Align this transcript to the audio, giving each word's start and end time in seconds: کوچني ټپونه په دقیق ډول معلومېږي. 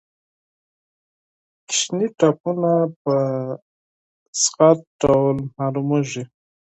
کوچني 1.67 2.07
ټپونه 2.17 2.71
په 3.03 3.15
دقیق 4.41 4.77
ډول 5.01 5.37
معلومېږي. 5.57 6.23